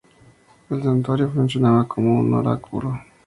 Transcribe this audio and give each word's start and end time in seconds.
El 0.71 0.81
santuario 0.81 1.29
funcionaba 1.29 1.87
como 1.87 2.21
un 2.21 2.33
oráculo. 2.33 2.97